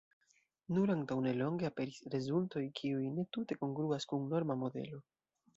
Nur 0.77 0.93
antaŭnelonge 0.93 1.67
aperis 1.69 1.99
rezultoj 2.15 2.65
kiuj 2.81 3.07
ne 3.19 3.29
tute 3.39 3.61
kongruas 3.63 4.13
kun 4.15 4.29
norma 4.37 4.61
modelo. 4.67 5.07